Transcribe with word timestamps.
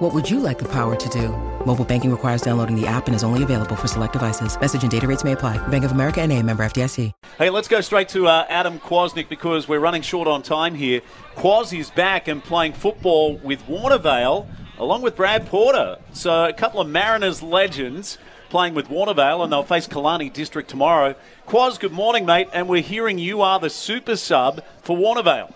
What 0.00 0.14
would 0.14 0.30
you 0.30 0.40
like 0.40 0.58
the 0.58 0.68
power 0.68 0.96
to 0.96 1.08
do? 1.10 1.28
Mobile 1.66 1.84
banking 1.84 2.10
requires 2.10 2.40
downloading 2.40 2.74
the 2.74 2.86
app 2.86 3.06
and 3.06 3.14
is 3.14 3.22
only 3.22 3.42
available 3.42 3.76
for 3.76 3.86
select 3.86 4.14
devices. 4.14 4.58
Message 4.58 4.80
and 4.80 4.90
data 4.90 5.06
rates 5.06 5.24
may 5.24 5.32
apply. 5.32 5.58
Bank 5.68 5.84
of 5.84 5.92
America 5.92 6.22
and 6.22 6.32
a 6.32 6.42
member 6.42 6.64
FDIC. 6.64 7.12
Hey, 7.36 7.50
let's 7.50 7.68
go 7.68 7.82
straight 7.82 8.08
to 8.08 8.26
uh, 8.26 8.46
Adam 8.48 8.78
Kwasnik 8.78 9.28
because 9.28 9.68
we're 9.68 9.78
running 9.78 10.00
short 10.00 10.26
on 10.26 10.42
time 10.42 10.74
here. 10.74 11.02
Quas 11.34 11.74
is 11.74 11.90
back 11.90 12.28
and 12.28 12.42
playing 12.42 12.72
football 12.72 13.36
with 13.44 13.60
Warnervale 13.66 14.46
along 14.78 15.02
with 15.02 15.16
Brad 15.16 15.46
Porter. 15.46 15.98
So 16.14 16.46
a 16.46 16.54
couple 16.54 16.80
of 16.80 16.88
Mariners 16.88 17.42
legends 17.42 18.16
playing 18.48 18.72
with 18.72 18.88
Warnervale, 18.88 19.44
and 19.44 19.52
they'll 19.52 19.62
face 19.62 19.86
Killarney 19.86 20.30
District 20.30 20.68
tomorrow. 20.68 21.14
Quaz, 21.46 21.78
good 21.78 21.92
morning, 21.92 22.24
mate, 22.24 22.48
and 22.54 22.68
we're 22.68 22.82
hearing 22.82 23.18
you 23.18 23.42
are 23.42 23.60
the 23.60 23.68
super 23.68 24.16
sub 24.16 24.64
for 24.82 24.96
Warnervale. 24.96 25.52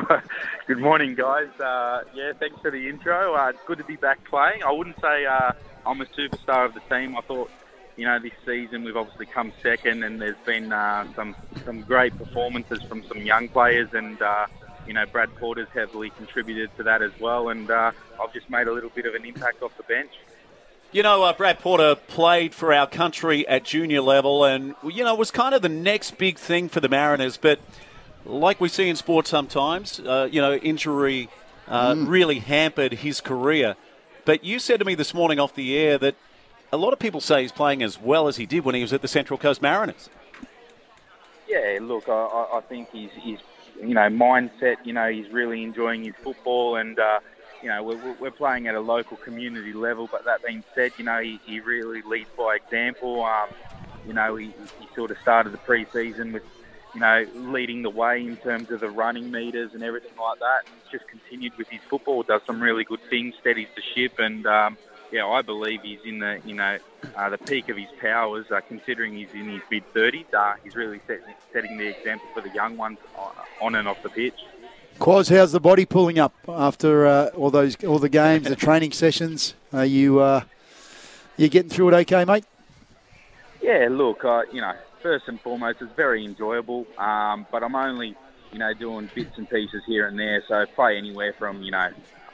good 0.66 0.78
morning, 0.78 1.14
guys. 1.14 1.48
Uh, 1.60 2.02
yeah, 2.14 2.32
thanks 2.38 2.60
for 2.60 2.70
the 2.70 2.88
intro. 2.88 3.34
Uh, 3.34 3.50
it's 3.50 3.58
good 3.66 3.78
to 3.78 3.84
be 3.84 3.96
back 3.96 4.24
playing. 4.24 4.62
I 4.62 4.72
wouldn't 4.72 5.00
say 5.00 5.26
uh, 5.26 5.52
I'm 5.84 6.00
a 6.00 6.06
superstar 6.06 6.66
of 6.66 6.74
the 6.74 6.80
team. 6.80 7.16
I 7.16 7.20
thought, 7.20 7.50
you 7.96 8.06
know, 8.06 8.18
this 8.18 8.32
season 8.46 8.84
we've 8.84 8.96
obviously 8.96 9.26
come 9.26 9.52
second, 9.62 10.02
and 10.02 10.20
there's 10.20 10.36
been 10.46 10.72
uh, 10.72 11.06
some 11.14 11.36
some 11.64 11.82
great 11.82 12.16
performances 12.16 12.82
from 12.82 13.02
some 13.04 13.18
young 13.18 13.48
players, 13.48 13.92
and 13.92 14.20
uh, 14.22 14.46
you 14.86 14.94
know, 14.94 15.04
Brad 15.06 15.34
Porter's 15.36 15.68
heavily 15.74 16.10
contributed 16.10 16.74
to 16.76 16.82
that 16.84 17.02
as 17.02 17.12
well, 17.20 17.50
and 17.50 17.70
uh, 17.70 17.92
I've 18.20 18.32
just 18.32 18.48
made 18.48 18.68
a 18.68 18.72
little 18.72 18.90
bit 18.90 19.06
of 19.06 19.14
an 19.14 19.24
impact 19.24 19.62
off 19.62 19.76
the 19.76 19.82
bench. 19.82 20.12
You 20.90 21.02
know, 21.02 21.22
uh, 21.22 21.32
Brad 21.32 21.58
Porter 21.58 21.94
played 21.94 22.54
for 22.54 22.72
our 22.72 22.86
country 22.86 23.48
at 23.48 23.64
junior 23.64 24.02
level 24.02 24.44
and, 24.44 24.74
you 24.84 25.02
know, 25.02 25.14
was 25.14 25.30
kind 25.30 25.54
of 25.54 25.62
the 25.62 25.70
next 25.70 26.18
big 26.18 26.38
thing 26.38 26.68
for 26.68 26.80
the 26.80 26.88
Mariners. 26.90 27.38
But 27.38 27.60
like 28.24 28.60
we 28.60 28.68
see 28.68 28.88
in 28.88 28.96
sports 28.96 29.30
sometimes, 29.30 30.00
uh, 30.00 30.28
you 30.30 30.40
know, 30.40 30.54
injury 30.54 31.28
uh, 31.68 31.92
mm. 31.92 32.08
really 32.08 32.38
hampered 32.38 32.92
his 32.92 33.20
career. 33.20 33.76
But 34.24 34.44
you 34.44 34.58
said 34.58 34.78
to 34.78 34.84
me 34.84 34.94
this 34.94 35.12
morning 35.12 35.40
off 35.40 35.54
the 35.54 35.76
air 35.76 35.98
that 35.98 36.14
a 36.72 36.76
lot 36.76 36.92
of 36.92 36.98
people 36.98 37.20
say 37.20 37.42
he's 37.42 37.52
playing 37.52 37.82
as 37.82 38.00
well 38.00 38.28
as 38.28 38.36
he 38.36 38.46
did 38.46 38.64
when 38.64 38.74
he 38.74 38.80
was 38.80 38.92
at 38.92 39.02
the 39.02 39.08
Central 39.08 39.38
Coast 39.38 39.60
Mariners. 39.60 40.08
Yeah, 41.48 41.78
look, 41.82 42.08
I, 42.08 42.46
I 42.54 42.60
think 42.68 42.90
he's, 42.90 43.10
he's, 43.12 43.38
you 43.80 43.94
know, 43.94 44.08
mindset, 44.08 44.76
you 44.84 44.92
know, 44.92 45.10
he's 45.10 45.28
really 45.30 45.62
enjoying 45.62 46.04
his 46.04 46.14
football 46.22 46.76
and, 46.76 46.98
uh, 46.98 47.20
you 47.62 47.68
know, 47.68 47.82
we're, 47.82 48.12
we're 48.14 48.30
playing 48.30 48.66
at 48.68 48.74
a 48.74 48.80
local 48.80 49.16
community 49.18 49.72
level. 49.72 50.08
But 50.10 50.24
that 50.24 50.44
being 50.44 50.64
said, 50.74 50.92
you 50.98 51.04
know, 51.04 51.20
he, 51.20 51.40
he 51.44 51.60
really 51.60 52.02
leads 52.02 52.30
by 52.36 52.56
example. 52.56 53.22
Um, 53.24 53.48
you 54.06 54.12
know, 54.12 54.36
he, 54.36 54.46
he 54.80 54.88
sort 54.94 55.10
of 55.10 55.18
started 55.18 55.52
the 55.52 55.58
pre-season 55.58 56.32
with, 56.32 56.42
you 56.94 57.00
know, 57.00 57.26
leading 57.34 57.82
the 57.82 57.90
way 57.90 58.20
in 58.20 58.36
terms 58.36 58.70
of 58.70 58.80
the 58.80 58.90
running 58.90 59.30
meters 59.30 59.72
and 59.74 59.82
everything 59.82 60.12
like 60.20 60.38
that. 60.40 60.60
And 60.66 60.90
just 60.90 61.08
continued 61.08 61.56
with 61.56 61.68
his 61.68 61.80
football, 61.88 62.22
does 62.22 62.42
some 62.46 62.62
really 62.62 62.84
good 62.84 63.02
things, 63.08 63.34
steadies 63.40 63.68
the 63.74 63.82
ship, 63.94 64.18
and 64.18 64.46
um, 64.46 64.76
yeah, 65.12 65.26
I 65.26 65.42
believe 65.42 65.82
he's 65.82 66.00
in 66.04 66.18
the, 66.20 66.40
you 66.44 66.54
know, 66.54 66.78
uh, 67.16 67.28
the 67.28 67.38
peak 67.38 67.68
of 67.68 67.76
his 67.76 67.88
powers. 68.00 68.46
Uh, 68.50 68.60
considering 68.66 69.14
he's 69.14 69.32
in 69.34 69.48
his 69.48 69.62
mid 69.70 69.84
30s, 69.94 70.32
uh, 70.32 70.54
he's 70.64 70.74
really 70.74 71.00
set, 71.06 71.20
setting 71.52 71.76
the 71.76 71.86
example 71.86 72.26
for 72.34 72.40
the 72.40 72.48
young 72.50 72.76
ones 72.76 72.98
on 73.60 73.74
and 73.74 73.86
off 73.86 74.02
the 74.02 74.08
pitch. 74.08 74.40
Quaz, 74.98 75.28
how's 75.28 75.52
the 75.52 75.60
body 75.60 75.84
pulling 75.84 76.18
up 76.18 76.34
after 76.48 77.06
uh, 77.06 77.26
all 77.28 77.50
those 77.50 77.82
all 77.84 77.98
the 77.98 78.08
games, 78.08 78.48
the 78.48 78.56
training 78.56 78.92
sessions? 78.92 79.54
Are 79.72 79.84
you 79.84 80.20
uh, 80.20 80.44
you 81.36 81.48
getting 81.48 81.70
through 81.70 81.88
it 81.88 81.94
okay, 81.94 82.24
mate? 82.24 82.44
Yeah, 83.62 83.86
look, 83.90 84.24
uh, 84.24 84.42
you 84.52 84.60
know, 84.60 84.72
first 85.02 85.24
and 85.28 85.40
foremost, 85.40 85.78
it's 85.80 85.92
very 85.94 86.24
enjoyable. 86.24 86.84
Um, 86.98 87.46
but 87.52 87.62
I'm 87.62 87.76
only, 87.76 88.16
you 88.52 88.58
know, 88.58 88.74
doing 88.74 89.08
bits 89.14 89.36
and 89.36 89.48
pieces 89.48 89.82
here 89.86 90.08
and 90.08 90.18
there. 90.18 90.42
So 90.48 90.54
I 90.54 90.64
play 90.74 90.98
anywhere 90.98 91.34
from 91.38 91.62
you 91.62 91.70
know 91.70 91.88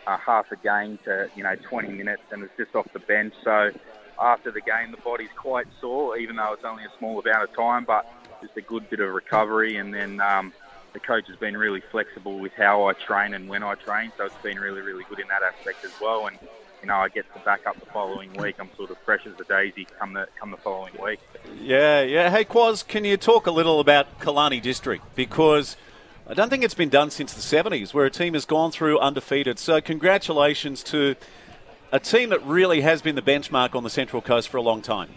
a 0.06 0.16
half 0.16 0.46
a 0.50 0.56
game 0.56 0.98
to 1.04 1.28
you 1.36 1.42
know 1.42 1.54
20 1.68 1.92
minutes, 1.92 2.22
and 2.30 2.42
it's 2.42 2.56
just 2.56 2.74
off 2.74 2.90
the 2.94 3.00
bench. 3.00 3.34
So 3.44 3.70
after 4.18 4.50
the 4.50 4.62
game, 4.62 4.90
the 4.90 5.02
body's 5.04 5.28
quite 5.36 5.66
sore, 5.80 6.16
even 6.16 6.36
though 6.36 6.54
it's 6.54 6.64
only 6.64 6.84
a 6.84 6.98
small 6.98 7.20
amount 7.20 7.44
of 7.44 7.54
time. 7.54 7.84
But 7.86 8.06
just 8.40 8.56
a 8.56 8.62
good 8.62 8.88
bit 8.88 9.00
of 9.00 9.12
recovery, 9.12 9.76
and 9.76 9.92
then. 9.92 10.20
Um, 10.20 10.52
the 10.94 11.00
coach 11.00 11.28
has 11.28 11.36
been 11.36 11.54
really 11.54 11.82
flexible 11.92 12.38
with 12.38 12.52
how 12.56 12.88
I 12.88 12.94
train 12.94 13.34
and 13.34 13.46
when 13.46 13.62
I 13.62 13.74
train, 13.74 14.10
so 14.16 14.24
it's 14.24 14.42
been 14.42 14.58
really, 14.58 14.80
really 14.80 15.04
good 15.10 15.20
in 15.20 15.28
that 15.28 15.42
aspect 15.42 15.84
as 15.84 15.92
well. 16.00 16.26
And 16.26 16.38
you 16.82 16.88
know, 16.88 16.96
I 16.96 17.08
get 17.08 17.32
to 17.34 17.40
back 17.40 17.66
up 17.66 17.78
the 17.78 17.86
following 17.86 18.32
week. 18.34 18.56
I'm 18.58 18.70
sort 18.76 18.90
of 18.90 18.98
fresh 18.98 19.26
as 19.26 19.32
a 19.40 19.44
daisy 19.44 19.86
come 19.98 20.12
the 20.12 20.28
come 20.38 20.50
the 20.50 20.56
following 20.56 20.94
week. 21.02 21.20
Yeah, 21.60 22.02
yeah. 22.02 22.30
Hey, 22.30 22.44
Quaz, 22.44 22.82
can 22.82 23.04
you 23.04 23.16
talk 23.16 23.46
a 23.46 23.50
little 23.50 23.80
about 23.80 24.20
Killarney 24.20 24.60
District 24.60 25.04
because? 25.14 25.76
I 26.30 26.34
don't 26.34 26.50
think 26.50 26.62
it's 26.62 26.74
been 26.74 26.90
done 26.90 27.10
since 27.10 27.32
the 27.32 27.40
70s 27.40 27.94
where 27.94 28.04
a 28.04 28.10
team 28.10 28.34
has 28.34 28.44
gone 28.44 28.70
through 28.70 28.98
undefeated. 28.98 29.58
So, 29.58 29.80
congratulations 29.80 30.82
to 30.82 31.16
a 31.90 31.98
team 31.98 32.28
that 32.28 32.44
really 32.44 32.82
has 32.82 33.00
been 33.00 33.14
the 33.14 33.22
benchmark 33.22 33.74
on 33.74 33.82
the 33.82 33.88
Central 33.88 34.20
Coast 34.20 34.50
for 34.50 34.58
a 34.58 34.60
long 34.60 34.82
time. 34.82 35.08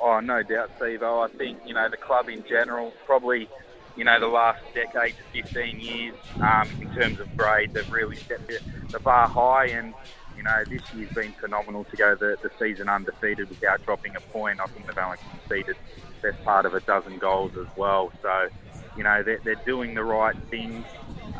Oh, 0.00 0.20
no 0.20 0.44
doubt, 0.44 0.70
Steve. 0.76 1.02
Oh, 1.02 1.22
I 1.22 1.28
think, 1.36 1.58
you 1.66 1.74
know, 1.74 1.88
the 1.88 1.96
club 1.96 2.28
in 2.28 2.44
general 2.48 2.92
probably 3.04 3.48
you 3.96 4.04
know, 4.04 4.20
the 4.20 4.28
last 4.28 4.62
decade 4.74 5.14
to 5.16 5.42
15 5.42 5.80
years 5.80 6.14
um, 6.40 6.68
in 6.80 6.94
terms 6.94 7.18
of 7.18 7.34
grade. 7.36 7.72
They've 7.72 7.90
really 7.90 8.16
set 8.16 8.46
the, 8.46 8.60
the 8.90 9.00
bar 9.00 9.26
high, 9.26 9.66
and 9.66 9.94
you 10.36 10.42
know, 10.42 10.64
this 10.68 10.82
year's 10.94 11.12
been 11.12 11.32
phenomenal 11.32 11.84
to 11.84 11.96
go 11.96 12.14
the, 12.14 12.36
the 12.42 12.50
season 12.58 12.88
undefeated 12.88 13.48
without 13.48 13.84
dropping 13.84 14.16
a 14.16 14.20
point. 14.20 14.60
I 14.60 14.66
think 14.66 14.86
they've 14.86 14.98
only 14.98 15.18
conceded 15.30 15.76
best 16.22 16.42
part 16.44 16.66
of 16.66 16.74
a 16.74 16.80
dozen 16.80 17.18
goals 17.18 17.52
as 17.58 17.66
well. 17.76 18.12
So, 18.22 18.48
you 18.96 19.04
know, 19.04 19.22
they're, 19.22 19.40
they're 19.44 19.62
doing 19.66 19.94
the 19.94 20.04
right 20.04 20.36
things. 20.50 20.84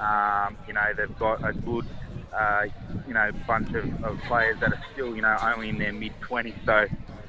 Um, 0.01 0.57
you 0.67 0.75
know, 0.75 0.93
they've 0.97 1.19
got 1.19 1.49
a 1.49 1.53
good, 1.53 1.87
uh, 2.37 2.67
you 3.07 3.15
know, 3.15 3.31
bunch 3.47 3.75
of, 3.75 4.05
of 4.05 4.19
players 4.27 4.59
that 4.61 4.73
are 4.73 4.83
still, 4.93 5.15
you 5.17 5.23
know, 5.23 5.37
only 5.43 5.71
in 5.71 5.79
their 5.79 5.93
mid 5.93 6.13
20s. 6.21 6.55
So 6.65 6.87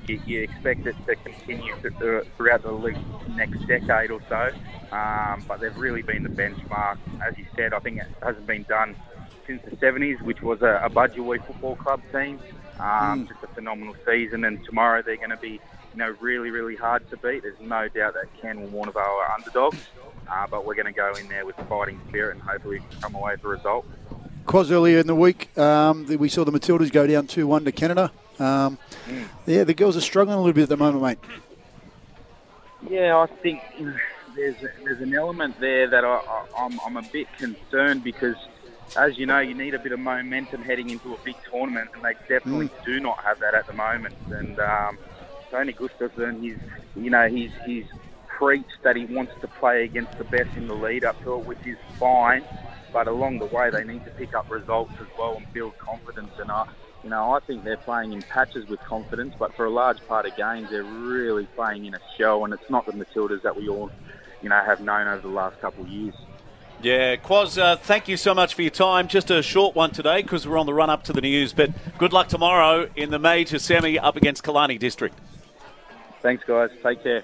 you, 0.08 0.22
you 0.26 0.42
expect 0.44 0.86
it 0.86 0.96
to 1.06 1.16
continue 1.16 1.74
throughout 2.38 2.64
the 2.64 2.72
league 2.72 2.98
next 3.36 3.66
decade 3.68 4.12
or 4.12 4.22
so. 4.30 4.52
Um, 4.96 5.44
but 5.48 5.60
they've 5.60 5.76
really 5.76 6.02
been 6.02 6.24
the 6.24 6.30
benchmark. 6.30 6.98
As 7.28 7.38
you 7.38 7.46
said, 7.56 7.74
I 7.74 7.80
think 7.80 8.00
it 8.00 8.08
hasn't 8.22 8.48
been 8.48 8.64
done 8.64 8.96
since 9.46 9.62
the 9.64 9.76
70s, 9.78 10.22
which 10.22 10.42
was 10.42 10.62
a, 10.62 10.82
a 10.84 10.90
Budgewoi 10.90 11.46
Football 11.46 11.76
Club 11.78 12.02
team. 12.12 12.40
Um, 12.80 13.26
mm. 13.26 13.28
Just 13.28 13.44
a 13.44 13.48
phenomenal 13.48 13.96
season, 14.06 14.44
and 14.44 14.64
tomorrow 14.66 15.02
they're 15.02 15.18
going 15.18 15.32
to 15.32 15.38
be, 15.38 15.60
you 15.94 15.98
know, 15.98 16.16
really, 16.20 16.52
really 16.52 16.76
hard 16.76 17.10
to 17.10 17.18
beat. 17.18 17.44
There's 17.44 17.60
no 17.60 17.88
doubt 17.88 18.14
that 18.14 18.26
Ken 18.40 18.62
will 18.62 18.86
Warnervale 18.86 18.98
are 18.98 19.32
underdogs, 19.32 19.80
uh, 20.32 20.46
but 20.50 20.66
we're 20.66 20.76
going 20.76 20.86
to 20.86 20.92
go 20.92 21.14
in 21.14 21.28
there 21.28 21.46
with 21.46 21.56
fighting 21.68 22.00
spirit 22.10 22.36
and 22.36 22.42
hopefully 22.42 22.82
come 23.02 23.16
away 23.16 23.34
with 23.34 23.46
a 23.46 23.48
result. 23.48 23.86
Quaz 24.46 24.72
earlier 24.72 25.00
in 25.00 25.08
the 25.08 25.16
week, 25.16 25.58
um, 25.58 26.06
we 26.06 26.30
saw 26.30 26.46
the 26.46 26.52
Matildas 26.52 26.92
go 26.92 27.06
down 27.08 27.28
2 27.28 27.48
1 27.48 27.66
to 27.66 27.72
Canada. 27.72 28.12
Um, 28.40 28.78
mm. 29.08 29.26
Yeah, 29.46 29.64
the 29.64 29.74
girls 29.74 29.98
are 29.98 30.02
struggling 30.02 30.36
a 30.36 30.40
little 30.40 30.54
bit 30.54 30.64
at 30.64 30.70
the 30.70 30.78
moment, 30.78 31.04
mate. 31.04 31.20
Yeah, 32.90 33.18
I 33.18 33.26
think 33.26 33.62
there's 34.36 34.56
there's 34.84 35.02
an 35.02 35.14
element 35.14 35.60
there 35.60 35.88
that 35.88 36.06
I, 36.06 36.46
I'm, 36.58 36.80
I'm 36.86 36.98
a 36.98 37.02
bit 37.02 37.28
concerned 37.38 38.04
because, 38.04 38.36
as 38.96 39.18
you 39.18 39.26
know, 39.26 39.40
you 39.40 39.54
need 39.54 39.74
a 39.74 39.80
bit 39.80 39.92
of 39.92 40.00
momentum 40.00 40.62
heading 40.62 40.90
into 40.90 41.14
a 41.14 41.18
big 41.24 41.36
tournament, 41.50 41.90
and 41.94 42.04
they 42.04 42.14
definitely 42.28 42.70
mm. 42.70 42.86
do 42.86 43.00
not 43.00 43.24
have 43.24 43.40
that 43.40 43.54
at 43.54 43.68
the 43.68 43.74
moment. 43.74 44.16
And 44.30 44.60
um, 44.60 44.98
Tony 45.52 45.74
Gustavsson, 45.74 46.42
he's 46.42 46.58
you 46.96 47.10
know 47.10 47.28
he's 47.28 47.52
he's 47.66 47.86
preached 48.28 48.84
that 48.84 48.96
he 48.96 49.06
wants 49.06 49.34
to 49.42 49.48
play 49.48 49.84
against 49.84 50.18
the 50.18 50.24
best 50.24 50.56
in 50.56 50.68
the 50.68 50.76
lead 50.76 51.04
up 51.04 51.22
to 51.24 51.36
it, 51.36 51.46
which 51.46 51.66
is 51.66 51.78
fine. 52.00 52.44
But 52.94 53.08
along 53.08 53.40
the 53.40 53.46
way, 53.46 53.70
they 53.70 53.84
need 53.84 54.06
to 54.06 54.12
pick 54.12 54.34
up 54.34 54.50
results 54.50 54.94
as 55.02 55.08
well 55.18 55.36
and 55.38 55.54
build 55.54 55.78
confidence. 55.78 56.32
And 56.40 56.50
I, 56.50 56.68
you 57.04 57.10
know, 57.10 57.34
I 57.34 57.40
think 57.40 57.64
they're 57.64 57.78
playing 57.78 58.14
in 58.14 58.22
patches 58.24 58.68
with 58.68 58.80
confidence, 58.82 59.36
but 59.38 59.56
for 59.56 59.66
a 59.66 59.70
large 59.70 60.00
part 60.08 60.26
of 60.26 60.36
games, 60.36 60.70
they're 60.70 60.84
really 60.84 61.46
playing 61.56 61.86
in 61.86 61.94
a 61.94 62.00
show, 62.18 62.46
and 62.46 62.54
it's 62.54 62.70
not 62.70 62.86
the 62.86 62.94
Matildas 62.94 63.42
that 63.42 63.56
we 63.56 63.68
all, 63.68 63.92
you 64.42 64.50
know, 64.50 64.62
have 64.64 64.82
known 64.82 65.08
over 65.08 65.22
the 65.22 65.34
last 65.34 65.60
couple 65.60 65.84
of 65.84 65.90
years. 65.90 66.16
Yeah, 66.82 67.16
Quaz, 67.16 67.58
uh, 67.58 67.76
thank 67.76 68.08
you 68.08 68.18
so 68.18 68.36
much 68.36 68.54
for 68.54 68.62
your 68.62 68.70
time. 68.70 69.08
Just 69.08 69.32
a 69.32 69.42
short 69.42 69.76
one 69.76 69.90
today 69.90 70.22
because 70.22 70.48
we're 70.48 70.60
on 70.60 70.68
the 70.68 70.76
run 70.76 70.92
up 70.92 71.04
to 71.06 71.14
the 71.14 71.22
news, 71.22 71.52
but 71.52 71.72
good 71.98 72.14
luck 72.14 72.28
tomorrow 72.28 72.88
in 72.96 73.10
the 73.10 73.18
major 73.18 73.58
semi 73.58 73.98
up 73.98 74.16
against 74.16 74.44
Killarney 74.44 74.78
District. 74.78 75.18
Thanks, 76.22 76.44
guys. 76.44 76.70
Take 76.84 77.02
care. 77.02 77.24